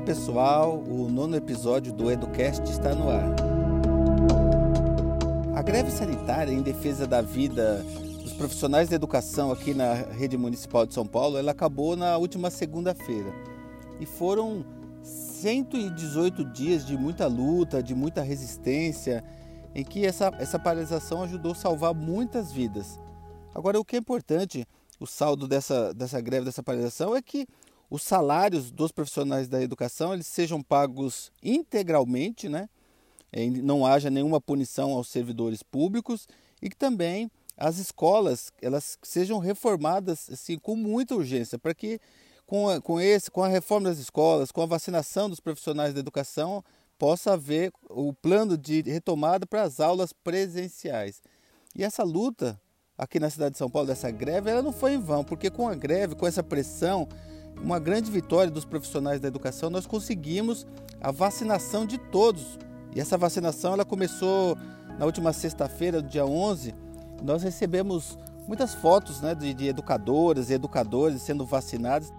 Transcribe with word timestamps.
Olá 0.00 0.06
pessoal, 0.06 0.78
o 0.78 1.10
nono 1.10 1.36
episódio 1.36 1.92
do 1.92 2.10
Educast 2.10 2.64
está 2.70 2.94
no 2.94 3.10
ar. 3.10 3.36
A 5.54 5.60
greve 5.60 5.90
sanitária 5.90 6.50
em 6.50 6.62
defesa 6.62 7.06
da 7.06 7.20
vida 7.20 7.84
dos 8.22 8.32
profissionais 8.32 8.88
da 8.88 8.96
educação 8.96 9.52
aqui 9.52 9.74
na 9.74 9.92
rede 9.92 10.38
municipal 10.38 10.86
de 10.86 10.94
São 10.94 11.06
Paulo, 11.06 11.36
ela 11.36 11.50
acabou 11.50 11.96
na 11.96 12.16
última 12.16 12.48
segunda-feira. 12.48 13.30
E 14.00 14.06
foram 14.06 14.64
118 15.02 16.46
dias 16.46 16.86
de 16.86 16.96
muita 16.96 17.26
luta, 17.26 17.82
de 17.82 17.94
muita 17.94 18.22
resistência, 18.22 19.22
em 19.74 19.84
que 19.84 20.06
essa, 20.06 20.32
essa 20.38 20.58
paralisação 20.58 21.24
ajudou 21.24 21.52
a 21.52 21.56
salvar 21.56 21.92
muitas 21.92 22.50
vidas. 22.50 22.98
Agora, 23.54 23.78
o 23.78 23.84
que 23.84 23.96
é 23.96 23.98
importante, 23.98 24.66
o 24.98 25.06
saldo 25.06 25.46
dessa, 25.46 25.92
dessa 25.92 26.22
greve, 26.22 26.46
dessa 26.46 26.62
paralisação, 26.62 27.14
é 27.14 27.20
que 27.20 27.46
os 27.90 28.02
salários 28.02 28.70
dos 28.70 28.92
profissionais 28.92 29.48
da 29.48 29.60
educação 29.60 30.14
eles 30.14 30.28
sejam 30.28 30.62
pagos 30.62 31.32
integralmente, 31.42 32.48
né? 32.48 32.68
não 33.62 33.84
haja 33.84 34.10
nenhuma 34.10 34.40
punição 34.40 34.92
aos 34.92 35.08
servidores 35.08 35.62
públicos 35.62 36.26
e 36.62 36.70
que 36.70 36.76
também 36.76 37.30
as 37.56 37.78
escolas 37.78 38.52
elas 38.62 38.98
sejam 39.02 39.38
reformadas 39.38 40.28
assim, 40.30 40.58
com 40.58 40.74
muita 40.74 41.14
urgência, 41.14 41.58
para 41.58 41.74
que 41.74 42.00
com, 42.46 42.68
a, 42.68 42.80
com, 42.80 43.00
esse, 43.00 43.30
com 43.30 43.44
a 43.44 43.48
reforma 43.48 43.88
das 43.88 43.98
escolas, 43.98 44.50
com 44.50 44.62
a 44.62 44.66
vacinação 44.66 45.28
dos 45.28 45.38
profissionais 45.38 45.94
da 45.94 46.00
educação, 46.00 46.64
possa 46.98 47.34
haver 47.34 47.72
o 47.88 48.12
plano 48.12 48.58
de 48.58 48.82
retomada 48.82 49.46
para 49.46 49.62
as 49.62 49.78
aulas 49.78 50.12
presenciais. 50.12 51.22
E 51.76 51.84
essa 51.84 52.02
luta 52.02 52.60
aqui 52.98 53.18
na 53.18 53.30
cidade 53.30 53.52
de 53.52 53.58
São 53.58 53.70
Paulo, 53.70 53.88
dessa 53.88 54.10
greve, 54.10 54.50
ela 54.50 54.60
não 54.60 54.72
foi 54.72 54.94
em 54.94 55.00
vão, 55.00 55.24
porque 55.24 55.48
com 55.48 55.68
a 55.68 55.74
greve, 55.74 56.14
com 56.14 56.26
essa 56.26 56.42
pressão, 56.42 57.08
uma 57.62 57.78
grande 57.78 58.10
vitória 58.10 58.50
dos 58.50 58.64
profissionais 58.64 59.20
da 59.20 59.28
educação, 59.28 59.70
nós 59.70 59.86
conseguimos 59.86 60.66
a 61.00 61.10
vacinação 61.10 61.86
de 61.86 61.98
todos. 61.98 62.58
E 62.94 63.00
essa 63.00 63.16
vacinação 63.16 63.74
ela 63.74 63.84
começou 63.84 64.56
na 64.98 65.06
última 65.06 65.32
sexta-feira, 65.32 66.02
dia 66.02 66.24
11. 66.24 66.74
Nós 67.22 67.42
recebemos 67.42 68.18
muitas 68.46 68.74
fotos 68.74 69.20
né, 69.20 69.34
de, 69.34 69.54
de 69.54 69.68
educadoras 69.68 70.50
e 70.50 70.54
educadores 70.54 71.22
sendo 71.22 71.44
vacinados. 71.44 72.10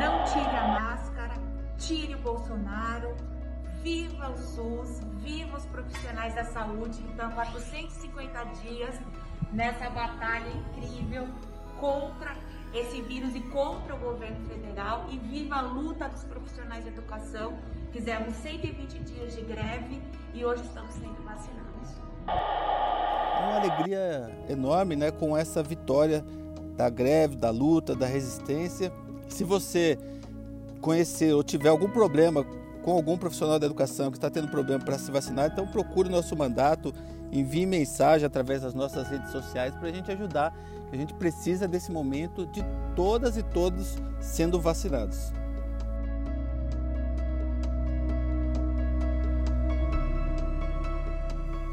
Não 0.00 0.24
tire 0.24 0.56
a 0.56 0.68
máscara, 0.68 1.34
tire 1.78 2.14
o 2.14 2.18
Bolsonaro, 2.18 3.14
viva 3.82 4.30
o 4.30 4.38
SUS, 4.38 5.00
viva 5.22 5.56
os 5.56 5.66
profissionais 5.66 6.34
da 6.34 6.44
saúde. 6.44 7.02
Então, 7.12 7.30
450 7.32 8.44
dias 8.62 8.94
nessa 9.52 9.90
batalha 9.90 10.50
incrível 10.50 11.28
contra 11.80 12.34
esse 12.74 13.00
vírus 13.02 13.34
e 13.36 13.40
contra 13.40 13.94
o 13.94 13.98
governo 13.98 14.44
federal 14.48 15.06
e 15.10 15.16
viva 15.18 15.56
a 15.56 15.62
luta 15.62 16.08
dos 16.08 16.24
profissionais 16.24 16.82
de 16.82 16.90
educação. 16.90 17.54
Fizemos 17.92 18.34
120 18.36 18.98
dias 18.98 19.36
de 19.36 19.42
greve 19.42 20.02
e 20.34 20.44
hoje 20.44 20.64
estamos 20.64 20.92
sendo 20.94 21.22
vacinados. 21.24 21.64
É 22.26 23.46
uma 23.46 23.56
alegria 23.56 24.30
enorme, 24.48 24.96
né, 24.96 25.12
com 25.12 25.36
essa 25.36 25.62
vitória 25.62 26.24
da 26.76 26.90
greve, 26.90 27.36
da 27.36 27.50
luta, 27.50 27.94
da 27.94 28.06
resistência. 28.06 28.92
Se 29.28 29.44
você 29.44 29.96
conhecer 30.80 31.32
ou 31.32 31.44
tiver 31.44 31.68
algum 31.68 31.88
problema 31.88 32.44
com 32.82 32.92
algum 32.92 33.16
profissional 33.16 33.58
da 33.58 33.66
educação 33.66 34.10
que 34.10 34.18
está 34.18 34.28
tendo 34.28 34.48
problema 34.48 34.84
para 34.84 34.98
se 34.98 35.10
vacinar, 35.10 35.50
então 35.50 35.66
procure 35.66 36.08
nosso 36.08 36.36
mandato, 36.36 36.92
envie 37.34 37.66
mensagem 37.66 38.24
através 38.24 38.62
das 38.62 38.72
nossas 38.72 39.08
redes 39.08 39.30
sociais 39.30 39.74
para 39.74 39.88
a 39.88 39.92
gente 39.92 40.10
ajudar 40.10 40.54
a 40.94 40.96
gente 40.96 41.12
precisa 41.14 41.66
desse 41.66 41.90
momento 41.90 42.46
de 42.46 42.64
todas 42.94 43.36
e 43.36 43.42
todos 43.42 43.96
sendo 44.20 44.60
vacinados. 44.60 45.32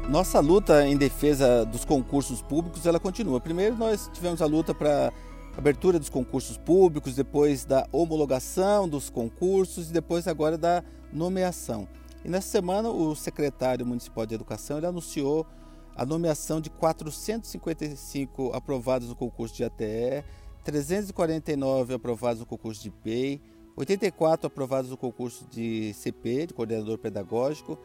Nossa 0.08 0.40
luta 0.40 0.84
em 0.86 0.96
defesa 0.96 1.64
dos 1.64 1.84
concursos 1.84 2.42
públicos, 2.42 2.84
ela 2.84 2.98
continua. 2.98 3.40
Primeiro 3.40 3.76
nós 3.76 4.10
tivemos 4.12 4.42
a 4.42 4.46
luta 4.46 4.74
para 4.74 5.12
abertura 5.56 5.98
dos 5.98 6.10
concursos 6.10 6.58
públicos, 6.58 7.14
depois 7.14 7.64
da 7.64 7.86
homologação 7.92 8.88
dos 8.88 9.08
concursos 9.08 9.88
e 9.88 9.92
depois 9.92 10.26
agora 10.26 10.58
da 10.58 10.82
nomeação. 11.12 11.86
E 12.24 12.28
nessa 12.28 12.48
semana 12.48 12.88
o 12.88 13.14
secretário 13.14 13.84
municipal 13.84 14.24
de 14.24 14.34
educação 14.34 14.78
ele 14.78 14.86
anunciou 14.86 15.46
a 15.94 16.06
nomeação 16.06 16.60
de 16.60 16.70
455 16.70 18.52
aprovados 18.54 19.08
no 19.08 19.16
concurso 19.16 19.54
de 19.54 19.64
ATE, 19.64 20.24
349 20.64 21.94
aprovados 21.94 22.40
no 22.40 22.46
concurso 22.46 22.82
de 22.82 22.90
PEI, 22.90 23.40
84 23.76 24.46
aprovados 24.46 24.90
no 24.90 24.96
concurso 24.96 25.46
de 25.50 25.92
CP, 25.94 26.46
de 26.46 26.54
coordenador 26.54 26.98
pedagógico, 26.98 27.78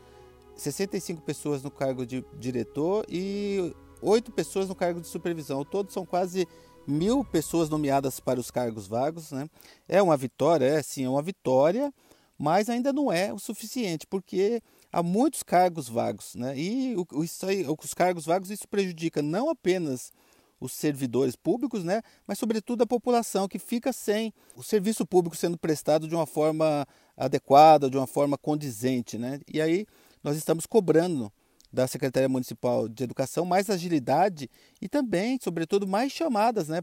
65 0.56 1.22
pessoas 1.22 1.64
no 1.64 1.72
cargo 1.72 2.06
de 2.06 2.24
diretor 2.40 3.06
e 3.10 3.74
8 4.02 4.32
pessoas 4.32 4.68
no 4.68 4.76
cargo 4.76 5.02
de 5.02 5.08
supervisão. 5.08 5.64
Todos 5.64 5.94
são 5.94 6.06
quase 6.06 6.48
mil 6.88 7.24
pessoas 7.24 7.70
nomeadas 7.70 8.20
para 8.20 8.40
os 8.40 8.50
cargos 8.50 8.88
vagos. 8.88 9.32
Né? 9.32 9.50
É 9.88 10.02
uma 10.02 10.18
vitória, 10.18 10.66
é 10.66 10.82
sim, 10.82 11.04
é 11.04 11.10
uma 11.10 11.22
vitória, 11.22 11.94
mas 12.38 12.70
ainda 12.70 12.94
não 12.94 13.12
é 13.12 13.34
o 13.34 13.40
suficiente, 13.40 14.06
porque 14.06 14.62
há 14.92 15.02
muitos 15.02 15.44
cargos 15.44 15.90
vagos, 15.90 16.36
né? 16.36 16.58
E 16.58 16.96
o, 16.96 17.06
os 17.12 17.94
cargos 17.94 18.26
vagos 18.26 18.52
isso 18.52 18.68
prejudica 18.68 19.22
não 19.22 19.50
apenas 19.50 20.12
os 20.60 20.72
servidores 20.72 21.36
públicos, 21.36 21.84
né? 21.84 22.02
Mas 22.26 22.40
sobretudo 22.40 22.82
a 22.82 22.88
população 22.88 23.48
que 23.48 23.60
fica 23.60 23.94
sem 23.94 24.34
o 24.56 24.64
serviço 24.64 25.06
público 25.06 25.36
sendo 25.36 25.58
prestado 25.58 26.08
de 26.08 26.16
uma 26.16 26.26
forma 26.26 26.86
adequada, 27.16 27.90
de 27.90 27.98
uma 27.98 28.08
forma 28.08 28.38
condizente, 28.38 29.18
né? 29.18 29.40
E 29.52 29.62
aí 29.62 29.86
nós 30.24 30.36
estamos 30.36 30.66
cobrando 30.66 31.32
da 31.72 31.88
Secretaria 31.88 32.30
Municipal 32.30 32.88
de 32.88 33.04
Educação 33.04 33.46
mais 33.46 33.70
agilidade 33.70 34.50
e 34.82 34.88
também, 34.88 35.38
sobretudo, 35.42 35.88
mais 35.88 36.12
chamadas, 36.12 36.68
né? 36.68 36.82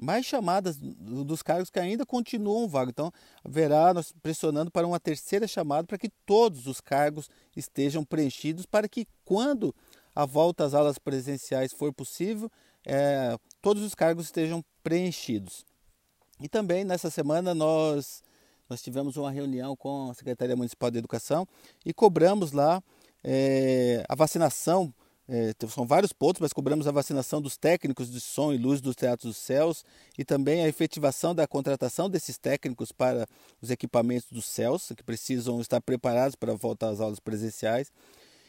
Mais 0.00 0.24
chamadas 0.24 0.76
dos 0.78 1.42
cargos 1.42 1.70
que 1.70 1.78
ainda 1.78 2.06
continuam 2.06 2.68
vagos. 2.68 2.92
Então, 2.92 3.12
haverá 3.44 3.92
nós 3.92 4.12
pressionando 4.22 4.70
para 4.70 4.86
uma 4.86 4.98
terceira 4.98 5.46
chamada 5.46 5.86
para 5.86 5.98
que 5.98 6.08
todos 6.24 6.66
os 6.66 6.80
cargos 6.80 7.28
estejam 7.56 8.04
preenchidos, 8.04 8.64
para 8.64 8.88
que 8.88 9.06
quando 9.24 9.74
a 10.14 10.24
volta 10.24 10.64
às 10.64 10.74
aulas 10.74 10.98
presenciais 10.98 11.72
for 11.72 11.92
possível, 11.92 12.50
é, 12.86 13.36
todos 13.60 13.82
os 13.82 13.94
cargos 13.94 14.26
estejam 14.26 14.64
preenchidos. 14.82 15.64
E 16.40 16.48
também 16.48 16.84
nessa 16.84 17.10
semana 17.10 17.54
nós, 17.54 18.22
nós 18.68 18.82
tivemos 18.82 19.16
uma 19.16 19.30
reunião 19.30 19.76
com 19.76 20.10
a 20.10 20.14
Secretaria 20.14 20.56
Municipal 20.56 20.90
de 20.90 20.98
Educação 20.98 21.46
e 21.84 21.92
cobramos 21.92 22.52
lá 22.52 22.82
é, 23.22 24.04
a 24.08 24.14
vacinação 24.14 24.92
é, 25.32 25.54
são 25.68 25.86
vários 25.86 26.12
pontos, 26.12 26.40
mas 26.40 26.52
cobramos 26.52 26.88
a 26.88 26.90
vacinação 26.90 27.40
dos 27.40 27.56
técnicos 27.56 28.10
de 28.10 28.20
som 28.20 28.52
e 28.52 28.58
luz 28.58 28.80
dos 28.80 28.96
Teatros 28.96 29.30
dos 29.30 29.36
Céus 29.36 29.84
e 30.18 30.24
também 30.24 30.64
a 30.64 30.68
efetivação 30.68 31.32
da 31.32 31.46
contratação 31.46 32.10
desses 32.10 32.36
técnicos 32.36 32.90
para 32.90 33.28
os 33.62 33.70
equipamentos 33.70 34.26
dos 34.28 34.44
céus, 34.44 34.90
que 34.96 35.04
precisam 35.04 35.60
estar 35.60 35.80
preparados 35.80 36.34
para 36.34 36.52
voltar 36.54 36.88
às 36.88 37.00
aulas 37.00 37.20
presenciais. 37.20 37.92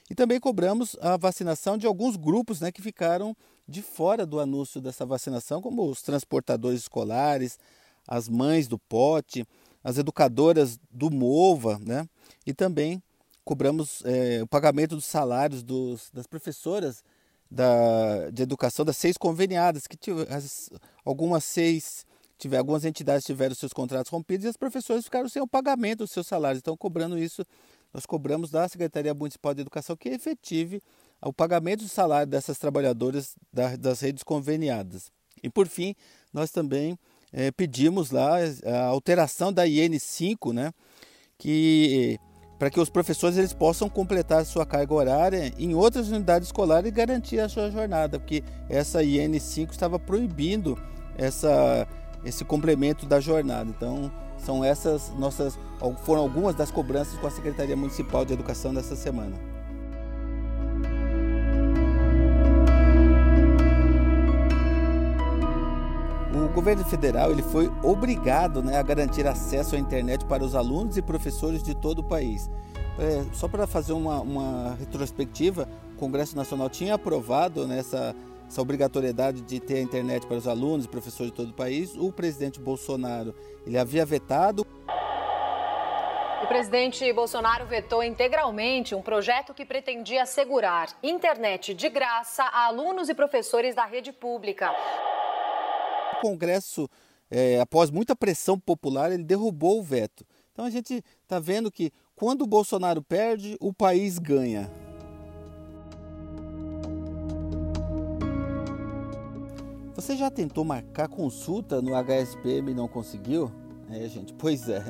E 0.09 0.15
também 0.15 0.39
cobramos 0.39 0.97
a 0.99 1.17
vacinação 1.17 1.77
de 1.77 1.85
alguns 1.85 2.15
grupos 2.15 2.59
né, 2.59 2.71
que 2.71 2.81
ficaram 2.81 3.37
de 3.67 3.83
fora 3.83 4.25
do 4.25 4.39
anúncio 4.39 4.81
dessa 4.81 5.05
vacinação, 5.05 5.61
como 5.61 5.87
os 5.87 6.01
transportadores 6.01 6.81
escolares, 6.81 7.59
as 8.07 8.27
mães 8.27 8.67
do 8.67 8.79
pote, 8.79 9.45
as 9.83 9.99
educadoras 9.99 10.79
do 10.89 11.11
MOVA, 11.11 11.79
né, 11.85 12.09
e 12.43 12.55
também 12.55 13.03
cobramos 13.43 14.03
é, 14.05 14.41
o 14.43 14.47
pagamento 14.47 14.95
dos 14.95 15.05
salários 15.05 15.63
dos, 15.63 16.09
das 16.13 16.27
professoras 16.27 17.03
da, 17.49 18.29
de 18.29 18.43
educação, 18.43 18.85
das 18.85 18.97
seis 18.97 19.17
conveniadas, 19.17 19.85
que 19.87 19.97
as, 20.29 20.69
algumas 21.03 21.43
seis, 21.43 22.05
tiver, 22.37 22.57
algumas 22.57 22.85
entidades 22.85 23.25
tiveram 23.25 23.53
seus 23.53 23.73
contratos 23.73 24.11
rompidos 24.11 24.45
e 24.45 24.49
as 24.49 24.57
professoras 24.57 25.03
ficaram 25.03 25.27
sem 25.27 25.41
o 25.41 25.47
pagamento 25.47 25.99
dos 25.99 26.11
seus 26.11 26.27
salários. 26.27 26.59
Então, 26.59 26.77
cobrando 26.77 27.17
isso, 27.17 27.45
nós 27.93 28.05
cobramos 28.05 28.49
da 28.49 28.67
Secretaria 28.69 29.13
Municipal 29.13 29.53
de 29.53 29.61
Educação 29.61 29.97
que 29.97 30.09
efetive 30.09 30.81
o 31.21 31.33
pagamento 31.33 31.83
do 31.83 31.89
salário 31.89 32.27
dessas 32.27 32.57
trabalhadoras 32.57 33.35
da, 33.51 33.75
das 33.75 33.99
redes 33.99 34.23
conveniadas. 34.23 35.11
E, 35.43 35.49
por 35.49 35.67
fim, 35.67 35.93
nós 36.33 36.51
também 36.51 36.97
é, 37.33 37.51
pedimos 37.51 38.11
lá 38.11 38.37
a 38.65 38.85
alteração 38.85 39.51
da 39.51 39.65
IN5, 39.65 40.53
né, 40.53 40.73
que 41.37 42.17
para 42.61 42.69
que 42.69 42.79
os 42.79 42.91
professores 42.91 43.39
eles 43.39 43.53
possam 43.53 43.89
completar 43.89 44.45
sua 44.45 44.67
carga 44.67 44.93
horária 44.93 45.51
em 45.57 45.73
outras 45.73 46.09
unidades 46.09 46.49
escolares 46.49 46.89
e 46.89 46.91
garantir 46.91 47.39
a 47.39 47.49
sua 47.49 47.71
jornada, 47.71 48.19
porque 48.19 48.43
essa 48.69 49.01
IN5 49.01 49.71
estava 49.71 49.97
proibindo 49.97 50.77
essa, 51.17 51.87
esse 52.23 52.45
complemento 52.45 53.07
da 53.07 53.19
jornada. 53.19 53.67
Então, 53.67 54.11
são 54.37 54.63
essas 54.63 55.11
nossas 55.17 55.57
foram 56.03 56.21
algumas 56.21 56.53
das 56.53 56.69
cobranças 56.69 57.17
com 57.17 57.25
a 57.25 57.31
Secretaria 57.31 57.75
Municipal 57.75 58.23
de 58.23 58.33
Educação 58.33 58.71
dessa 58.71 58.95
semana. 58.95 59.35
Governo 66.61 66.85
federal 66.85 67.31
ele 67.31 67.41
foi 67.41 67.71
obrigado 67.81 68.61
né, 68.61 68.77
a 68.77 68.83
garantir 68.83 69.25
acesso 69.25 69.75
à 69.75 69.79
internet 69.79 70.23
para 70.25 70.43
os 70.43 70.53
alunos 70.53 70.95
e 70.95 71.01
professores 71.01 71.63
de 71.63 71.73
todo 71.73 71.99
o 71.99 72.03
país. 72.03 72.51
É, 72.99 73.25
só 73.33 73.47
para 73.47 73.65
fazer 73.65 73.93
uma, 73.93 74.21
uma, 74.21 74.75
retrospectiva, 74.75 75.67
o 75.95 75.97
Congresso 75.97 76.35
Nacional 76.37 76.69
tinha 76.69 76.93
aprovado 76.93 77.67
nessa 77.67 78.13
né, 78.13 78.19
essa 78.47 78.61
obrigatoriedade 78.61 79.41
de 79.41 79.61
ter 79.61 79.77
a 79.77 79.81
internet 79.81 80.27
para 80.27 80.35
os 80.35 80.45
alunos 80.45 80.85
e 80.85 80.89
professores 80.89 81.31
de 81.31 81.37
todo 81.37 81.49
o 81.51 81.53
país. 81.53 81.95
O 81.95 82.11
presidente 82.11 82.59
Bolsonaro 82.59 83.33
ele 83.65 83.77
havia 83.77 84.05
vetado. 84.05 84.67
O 86.43 86.47
presidente 86.47 87.11
Bolsonaro 87.13 87.65
vetou 87.65 88.03
integralmente 88.03 88.93
um 88.93 89.01
projeto 89.01 89.53
que 89.53 89.65
pretendia 89.65 90.23
assegurar 90.23 90.89
internet 91.01 91.73
de 91.73 91.89
graça 91.89 92.43
a 92.43 92.65
alunos 92.65 93.07
e 93.07 93.15
professores 93.15 93.73
da 93.73 93.85
rede 93.85 94.11
pública. 94.11 94.69
Congresso, 96.21 96.87
é, 97.29 97.59
após 97.59 97.89
muita 97.89 98.15
pressão 98.15 98.59
popular, 98.59 99.11
ele 99.11 99.23
derrubou 99.23 99.79
o 99.79 99.83
veto. 99.83 100.25
Então 100.51 100.65
a 100.65 100.69
gente 100.69 101.03
está 101.23 101.39
vendo 101.39 101.71
que 101.71 101.91
quando 102.15 102.43
o 102.43 102.47
Bolsonaro 102.47 103.01
perde, 103.01 103.57
o 103.59 103.73
país 103.73 104.19
ganha. 104.19 104.69
Você 109.95 110.15
já 110.15 110.29
tentou 110.29 110.65
marcar 110.65 111.07
consulta 111.07 111.81
no 111.81 111.91
HSPM 111.95 112.71
e 112.71 112.73
não 112.73 112.87
conseguiu? 112.87 113.51
É, 113.89 114.07
gente, 114.07 114.33
pois 114.33 114.67
é. 114.67 114.83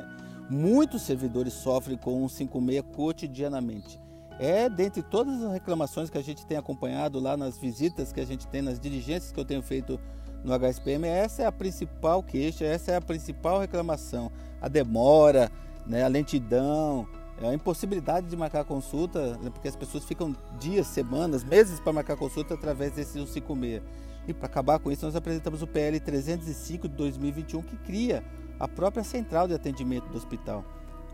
Muitos 0.50 1.02
servidores 1.02 1.52
sofrem 1.52 1.96
com 1.96 2.24
o 2.24 2.28
56 2.28 2.84
cotidianamente. 2.94 4.01
É 4.38 4.68
dentre 4.68 5.02
todas 5.02 5.42
as 5.42 5.52
reclamações 5.52 6.10
que 6.10 6.18
a 6.18 6.22
gente 6.22 6.44
tem 6.46 6.56
acompanhado 6.56 7.20
lá 7.20 7.36
nas 7.36 7.58
visitas 7.58 8.12
que 8.12 8.20
a 8.20 8.26
gente 8.26 8.46
tem, 8.48 8.62
nas 8.62 8.80
diligências 8.80 9.32
que 9.32 9.38
eu 9.38 9.44
tenho 9.44 9.62
feito 9.62 10.00
no 10.44 10.52
HSPM, 10.52 11.06
essa 11.06 11.42
é 11.42 11.46
a 11.46 11.52
principal 11.52 12.22
queixa, 12.22 12.64
essa 12.64 12.92
é 12.92 12.96
a 12.96 13.00
principal 13.00 13.60
reclamação. 13.60 14.30
A 14.60 14.68
demora, 14.68 15.50
né, 15.86 16.02
a 16.04 16.08
lentidão, 16.08 17.06
a 17.40 17.54
impossibilidade 17.54 18.28
de 18.28 18.36
marcar 18.36 18.64
consulta, 18.64 19.36
né, 19.38 19.50
porque 19.50 19.68
as 19.68 19.76
pessoas 19.76 20.04
ficam 20.04 20.34
dias, 20.58 20.86
semanas, 20.88 21.44
meses 21.44 21.80
para 21.80 21.92
marcar 21.92 22.16
consulta 22.16 22.54
através 22.54 22.92
desse 22.92 23.12
156. 23.12 23.82
E 24.26 24.32
para 24.32 24.46
acabar 24.46 24.78
com 24.78 24.90
isso, 24.90 25.04
nós 25.04 25.16
apresentamos 25.16 25.62
o 25.62 25.66
PL 25.66 25.98
305 25.98 26.88
de 26.88 26.94
2021, 26.94 27.62
que 27.62 27.76
cria 27.78 28.22
a 28.58 28.68
própria 28.68 29.02
central 29.02 29.48
de 29.48 29.54
atendimento 29.54 30.08
do 30.08 30.16
hospital. 30.16 30.64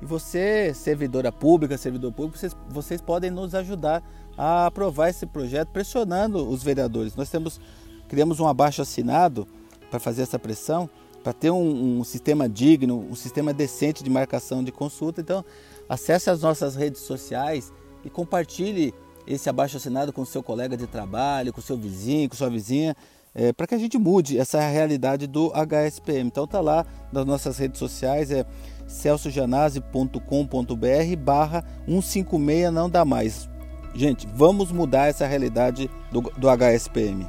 E 0.00 0.06
você, 0.06 0.73
servidora 0.75 1.33
pública, 1.33 1.77
servidor 1.77 2.12
público, 2.12 2.39
vocês, 2.39 2.56
vocês 2.69 3.00
podem 3.00 3.31
nos 3.31 3.55
ajudar 3.55 4.03
a 4.37 4.67
aprovar 4.67 5.09
esse 5.09 5.27
projeto 5.27 5.69
pressionando 5.69 6.49
os 6.49 6.62
vereadores. 6.62 7.17
Nós 7.17 7.29
temos, 7.29 7.61
criamos 8.09 8.39
um 8.39 8.47
abaixo 8.47 8.81
assinado 8.81 9.47
para 9.91 9.99
fazer 9.99 10.23
essa 10.23 10.39
pressão, 10.39 10.89
para 11.25 11.33
ter 11.33 11.50
um, 11.50 11.99
um, 11.99 12.05
sistema 12.05 12.49
digno, 12.49 13.06
um 13.11 13.15
sistema 13.17 13.53
decente 13.53 14.05
de 14.05 14.11
marcação 14.11 14.62
de 14.62 14.71
consulta. 14.71 15.21
Então, 15.21 15.45
acesse 15.89 16.31
as 16.31 16.43
nossas 16.43 16.77
redes 16.77 17.00
sociais 17.00 17.73
e 18.05 18.11
compartilhe 18.11 18.95
esse 19.27 19.50
abaixo 19.50 19.77
assinado 19.77 20.12
com 20.12 20.25
seu 20.25 20.43
colega 20.43 20.77
de 20.77 20.87
trabalho, 20.87 21.53
com 21.53 21.61
seu 21.61 21.77
vizinho, 21.77 22.29
com 22.29 22.37
sua 22.37 22.49
vizinha, 22.49 22.97
é, 23.35 23.53
para 23.53 23.67
que 23.67 23.75
a 23.75 23.79
gente 23.79 23.99
mude 23.99 24.39
essa 24.39 24.61
realidade 24.61 25.27
do 25.27 25.53
HSPM. 25.53 26.29
Então 26.29 26.47
tá 26.47 26.61
lá 26.61 26.87
nas 27.12 27.27
nossas 27.27 27.59
redes 27.59 27.79
sociais, 27.79 28.31
é 28.31 28.47
celsojanase.com.br 28.88 31.17
barra 31.17 31.64
156 31.87 32.73
não 32.73 32.90
dá 32.90 33.05
mais. 33.05 33.49
Gente, 33.94 34.29
vamos 34.35 34.73
mudar 34.73 35.06
essa 35.06 35.26
realidade 35.26 35.88
do, 36.11 36.20
do 36.20 36.49
HSPM. 36.49 37.26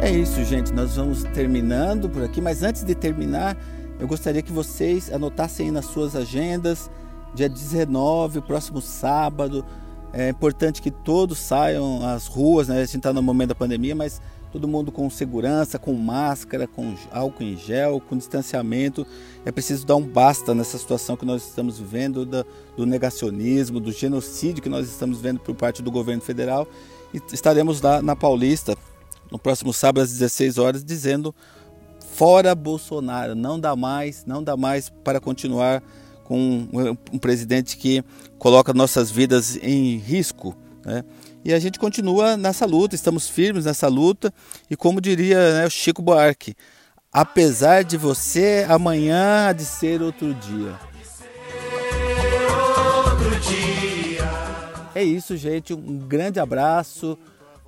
É 0.00 0.10
isso, 0.10 0.42
gente. 0.44 0.72
Nós 0.72 0.96
vamos 0.96 1.24
terminando 1.24 2.08
por 2.08 2.24
aqui, 2.24 2.40
mas 2.40 2.62
antes 2.62 2.82
de 2.82 2.94
terminar, 2.94 3.56
eu 4.00 4.08
gostaria 4.08 4.42
que 4.42 4.52
vocês 4.52 5.12
anotassem 5.12 5.70
nas 5.70 5.86
suas 5.86 6.16
agendas, 6.16 6.90
dia 7.34 7.48
19, 7.48 8.40
próximo 8.40 8.80
sábado. 8.80 9.64
É 10.12 10.28
importante 10.28 10.82
que 10.82 10.90
todos 10.90 11.38
saiam 11.38 12.04
às 12.04 12.26
ruas, 12.26 12.66
né? 12.66 12.78
A 12.78 12.84
gente 12.84 12.96
está 12.96 13.12
no 13.12 13.22
momento 13.22 13.50
da 13.50 13.54
pandemia, 13.54 13.94
mas 13.94 14.20
todo 14.52 14.68
mundo 14.68 14.92
com 14.92 15.08
segurança, 15.08 15.78
com 15.78 15.94
máscara, 15.94 16.68
com 16.68 16.94
álcool 17.10 17.42
em 17.42 17.56
gel, 17.56 18.00
com 18.00 18.16
distanciamento. 18.16 19.06
É 19.46 19.50
preciso 19.50 19.86
dar 19.86 19.96
um 19.96 20.02
basta 20.02 20.54
nessa 20.54 20.76
situação 20.76 21.16
que 21.16 21.24
nós 21.24 21.48
estamos 21.48 21.78
vivendo, 21.78 22.26
do, 22.26 22.46
do 22.76 22.86
negacionismo, 22.86 23.80
do 23.80 23.90
genocídio 23.90 24.62
que 24.62 24.68
nós 24.68 24.86
estamos 24.88 25.20
vendo 25.20 25.40
por 25.40 25.54
parte 25.54 25.82
do 25.82 25.90
governo 25.90 26.20
federal. 26.20 26.68
E 27.14 27.20
estaremos 27.32 27.80
lá 27.80 28.02
na 28.02 28.14
Paulista 28.14 28.76
no 29.30 29.38
próximo 29.38 29.72
sábado 29.72 30.04
às 30.04 30.10
16 30.10 30.58
horas 30.58 30.84
dizendo 30.84 31.34
fora 32.12 32.54
Bolsonaro, 32.54 33.34
não 33.34 33.58
dá 33.58 33.74
mais, 33.74 34.26
não 34.26 34.44
dá 34.44 34.54
mais 34.54 34.90
para 35.02 35.18
continuar 35.18 35.82
com 36.24 36.38
um, 36.38 36.96
um 37.14 37.18
presidente 37.18 37.78
que 37.78 38.04
coloca 38.38 38.74
nossas 38.74 39.10
vidas 39.10 39.56
em 39.56 39.96
risco, 39.96 40.54
né? 40.84 41.02
E 41.44 41.52
a 41.52 41.58
gente 41.58 41.78
continua 41.78 42.36
nessa 42.36 42.64
luta, 42.64 42.94
estamos 42.94 43.28
firmes 43.28 43.64
nessa 43.64 43.88
luta 43.88 44.32
e 44.70 44.76
como 44.76 45.00
diria 45.00 45.54
né, 45.54 45.66
o 45.66 45.70
Chico 45.70 46.00
Buarque, 46.00 46.54
apesar 47.12 47.82
de 47.82 47.96
você, 47.96 48.64
amanhã 48.68 49.48
há 49.48 49.52
de 49.52 49.64
ser 49.64 50.02
outro 50.02 50.32
dia. 50.34 50.78
É 54.94 55.02
isso, 55.02 55.36
gente. 55.36 55.72
Um 55.72 55.98
grande 55.98 56.38
abraço. 56.38 57.18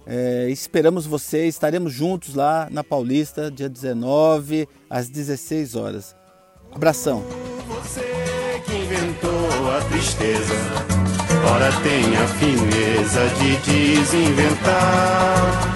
É, 0.07 0.49
esperamos 0.51 1.07
vocês, 1.07 1.55
estaremos 1.55 1.93
juntos 1.93 2.35
lá 2.35 2.69
na 2.71 2.85
Paulista, 2.85 3.51
dia 3.51 3.69
19, 3.69 4.69
às 4.89 5.09
16 5.09 5.75
horas. 5.75 6.15
Abração. 6.73 7.25
Você 7.67 8.03
que 8.67 8.77
inventou 8.77 9.71
a 9.71 9.81
tristeza, 9.89 10.55
ora 11.53 11.71
tem 11.83 12.17
a 12.17 12.27
fineza 12.27 13.29
de 13.39 13.57
desinventar. 13.59 15.74